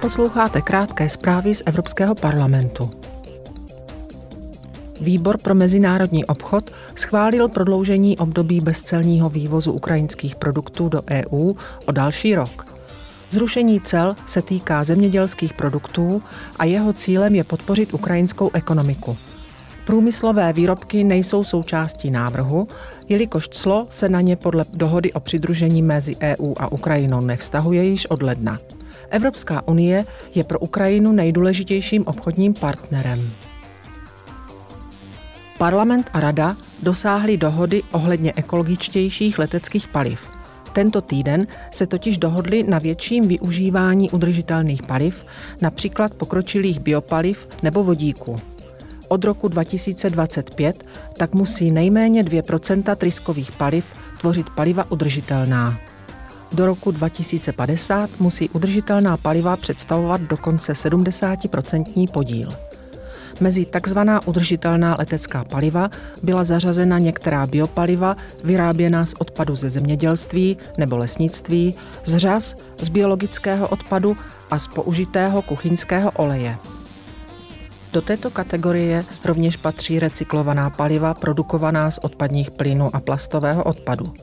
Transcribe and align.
Posloucháte 0.00 0.60
krátké 0.62 1.08
zprávy 1.08 1.54
z 1.54 1.62
Evropského 1.66 2.14
parlamentu. 2.14 2.90
Výbor 5.00 5.38
pro 5.38 5.54
mezinárodní 5.54 6.24
obchod 6.24 6.70
schválil 6.96 7.48
prodloužení 7.48 8.18
období 8.18 8.60
bezcelního 8.60 9.30
vývozu 9.30 9.72
ukrajinských 9.72 10.36
produktů 10.36 10.88
do 10.88 11.02
EU 11.10 11.52
o 11.86 11.92
další 11.92 12.34
rok. 12.34 12.66
Zrušení 13.30 13.80
cel 13.80 14.16
se 14.26 14.42
týká 14.42 14.84
zemědělských 14.84 15.52
produktů 15.52 16.22
a 16.58 16.64
jeho 16.64 16.92
cílem 16.92 17.34
je 17.34 17.44
podpořit 17.44 17.94
ukrajinskou 17.94 18.50
ekonomiku. 18.54 19.16
Průmyslové 19.86 20.52
výrobky 20.52 21.04
nejsou 21.04 21.44
součástí 21.44 22.10
návrhu, 22.10 22.68
jelikož 23.08 23.48
clo 23.48 23.86
se 23.90 24.08
na 24.08 24.20
ně 24.20 24.36
podle 24.36 24.64
dohody 24.72 25.12
o 25.12 25.20
přidružení 25.20 25.82
mezi 25.82 26.16
EU 26.20 26.54
a 26.56 26.72
Ukrajinou 26.72 27.20
nevztahuje 27.20 27.84
již 27.84 28.06
od 28.06 28.22
ledna. 28.22 28.58
Evropská 29.10 29.68
unie 29.68 30.04
je 30.34 30.44
pro 30.44 30.58
Ukrajinu 30.58 31.12
nejdůležitějším 31.12 32.06
obchodním 32.06 32.54
partnerem. 32.54 33.30
Parlament 35.58 36.10
a 36.12 36.20
Rada 36.20 36.56
dosáhly 36.82 37.36
dohody 37.36 37.82
ohledně 37.92 38.32
ekologičtějších 38.36 39.38
leteckých 39.38 39.88
paliv. 39.88 40.20
Tento 40.72 41.00
týden 41.00 41.46
se 41.70 41.86
totiž 41.86 42.18
dohodli 42.18 42.62
na 42.62 42.78
větším 42.78 43.28
využívání 43.28 44.10
udržitelných 44.10 44.82
paliv, 44.82 45.26
například 45.60 46.14
pokročilých 46.14 46.80
biopaliv 46.80 47.48
nebo 47.62 47.84
vodíku. 47.84 48.36
Od 49.08 49.24
roku 49.24 49.48
2025 49.48 50.84
tak 51.16 51.34
musí 51.34 51.70
nejméně 51.70 52.22
2% 52.22 52.96
tryskových 52.96 53.52
paliv 53.52 53.84
tvořit 54.20 54.50
paliva 54.50 54.90
udržitelná. 54.90 55.78
Do 56.52 56.66
roku 56.66 56.90
2050 56.90 58.20
musí 58.20 58.48
udržitelná 58.48 59.16
paliva 59.16 59.56
představovat 59.56 60.20
dokonce 60.20 60.72
70% 60.72 62.10
podíl. 62.10 62.48
Mezi 63.40 63.64
takzvaná 63.64 64.26
udržitelná 64.26 64.96
letecká 64.98 65.44
paliva 65.44 65.90
byla 66.22 66.44
zařazena 66.44 66.98
některá 66.98 67.46
biopaliva 67.46 68.16
vyráběná 68.44 69.06
z 69.06 69.14
odpadu 69.18 69.56
ze 69.56 69.70
zemědělství 69.70 70.56
nebo 70.78 70.96
lesnictví, 70.96 71.74
z 72.04 72.16
řas, 72.16 72.54
z 72.80 72.88
biologického 72.88 73.68
odpadu 73.68 74.16
a 74.50 74.58
z 74.58 74.66
použitého 74.66 75.42
kuchyňského 75.42 76.10
oleje. 76.10 76.56
Do 77.92 78.02
této 78.02 78.30
kategorie 78.30 79.04
rovněž 79.24 79.56
patří 79.56 79.98
recyklovaná 79.98 80.70
paliva 80.70 81.14
produkovaná 81.14 81.90
z 81.90 81.98
odpadních 81.98 82.50
plynů 82.50 82.96
a 82.96 83.00
plastového 83.00 83.64
odpadu. 83.64 84.14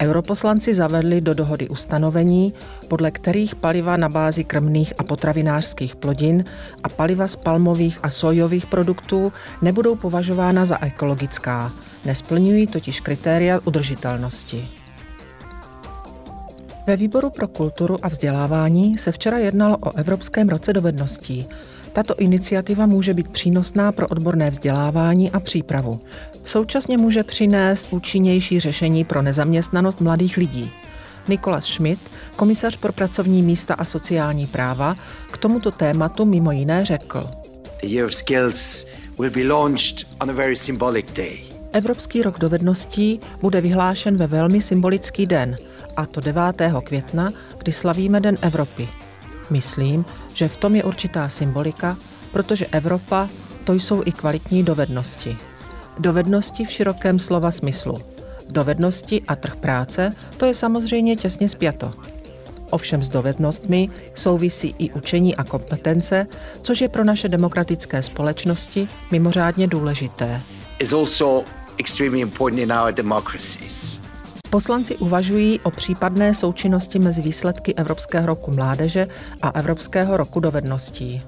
Europoslanci 0.00 0.74
zavedli 0.74 1.20
do 1.20 1.34
dohody 1.34 1.68
ustanovení, 1.68 2.54
podle 2.88 3.10
kterých 3.10 3.54
paliva 3.54 3.96
na 3.96 4.08
bázi 4.08 4.44
krmných 4.44 4.92
a 4.98 5.02
potravinářských 5.02 5.96
plodin 5.96 6.44
a 6.82 6.88
paliva 6.88 7.28
z 7.28 7.36
palmových 7.36 7.98
a 8.02 8.10
sojových 8.10 8.66
produktů 8.66 9.32
nebudou 9.62 9.96
považována 9.96 10.64
za 10.64 10.84
ekologická, 10.84 11.72
nesplňují 12.04 12.66
totiž 12.66 13.00
kritéria 13.00 13.60
udržitelnosti. 13.64 14.68
Ve 16.86 16.96
výboru 16.96 17.30
pro 17.30 17.48
kulturu 17.48 17.96
a 18.02 18.08
vzdělávání 18.08 18.98
se 18.98 19.12
včera 19.12 19.38
jednalo 19.38 19.76
o 19.76 19.96
Evropském 19.96 20.48
roce 20.48 20.72
dovedností, 20.72 21.46
tato 22.02 22.14
iniciativa 22.18 22.86
může 22.86 23.14
být 23.14 23.28
přínosná 23.28 23.92
pro 23.92 24.08
odborné 24.08 24.50
vzdělávání 24.50 25.30
a 25.30 25.40
přípravu. 25.40 26.00
Současně 26.46 26.98
může 26.98 27.24
přinést 27.24 27.86
účinnější 27.90 28.60
řešení 28.60 29.04
pro 29.04 29.22
nezaměstnanost 29.22 30.00
mladých 30.00 30.36
lidí. 30.36 30.70
Nikolas 31.28 31.64
Schmidt, 31.64 32.00
komisař 32.36 32.76
pro 32.76 32.92
pracovní 32.92 33.42
místa 33.42 33.74
a 33.74 33.84
sociální 33.84 34.46
práva, 34.46 34.96
k 35.30 35.36
tomuto 35.36 35.70
tématu 35.70 36.24
mimo 36.24 36.52
jiné 36.52 36.84
řekl. 36.84 37.30
Evropský 41.72 42.22
rok 42.22 42.38
dovedností 42.38 43.20
bude 43.40 43.60
vyhlášen 43.60 44.16
ve 44.16 44.26
velmi 44.26 44.62
symbolický 44.62 45.26
den, 45.26 45.56
a 45.96 46.06
to 46.06 46.20
9. 46.20 46.42
května, 46.84 47.30
kdy 47.58 47.72
slavíme 47.72 48.20
Den 48.20 48.36
Evropy. 48.42 48.88
Myslím, 49.50 50.04
že 50.34 50.48
v 50.48 50.56
tom 50.56 50.74
je 50.74 50.84
určitá 50.84 51.28
symbolika, 51.28 51.96
protože 52.32 52.66
Evropa 52.66 53.28
to 53.64 53.72
jsou 53.72 54.02
i 54.04 54.12
kvalitní 54.12 54.62
dovednosti. 54.62 55.36
Dovednosti 55.98 56.64
v 56.64 56.70
širokém 56.70 57.18
slova 57.18 57.50
smyslu. 57.50 57.94
Dovednosti 58.50 59.22
a 59.28 59.36
trh 59.36 59.56
práce, 59.56 60.12
to 60.36 60.46
je 60.46 60.54
samozřejmě 60.54 61.16
těsně 61.16 61.48
spjato. 61.48 61.90
Ovšem 62.70 63.04
s 63.04 63.08
dovednostmi 63.08 63.90
souvisí 64.14 64.74
i 64.78 64.90
učení 64.90 65.36
a 65.36 65.44
kompetence, 65.44 66.26
což 66.62 66.80
je 66.80 66.88
pro 66.88 67.04
naše 67.04 67.28
demokratické 67.28 68.02
společnosti 68.02 68.88
mimořádně 69.10 69.66
důležité. 69.66 70.42
Is 70.78 70.92
also 70.92 71.44
extremely 71.78 72.20
important 72.20 72.62
in 72.62 72.72
our 72.72 72.92
democracies. 72.92 73.99
Poslanci 74.50 74.96
uvažují 74.96 75.60
o 75.60 75.70
případné 75.70 76.34
součinnosti 76.34 76.98
mezi 76.98 77.22
výsledky 77.22 77.74
Evropského 77.74 78.26
roku 78.26 78.50
mládeže 78.50 79.06
a 79.42 79.50
Evropského 79.50 80.16
roku 80.16 80.40
dovedností. 80.40 81.22